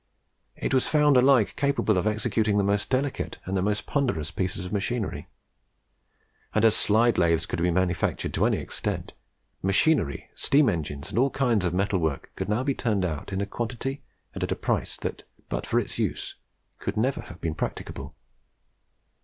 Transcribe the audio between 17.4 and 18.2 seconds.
practicable.